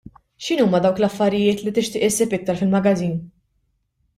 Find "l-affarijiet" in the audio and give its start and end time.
1.01-1.61